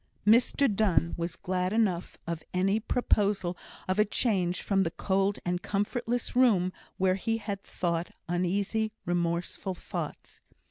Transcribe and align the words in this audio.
Mr 0.25 0.67
Donne 0.67 1.13
was 1.15 1.35
glad 1.35 1.71
enough 1.71 2.17
of 2.25 2.41
any 2.55 2.79
proposal 2.79 3.55
of 3.87 3.99
a 3.99 4.03
change 4.03 4.63
from 4.63 4.81
the 4.81 4.89
cold 4.89 5.37
and 5.45 5.61
comfortless 5.61 6.35
room 6.35 6.73
where 6.97 7.13
he 7.13 7.37
had 7.37 7.61
thought 7.61 8.09
uneasy, 8.27 8.93
remorseful 9.05 9.75
thoughts. 9.75 10.41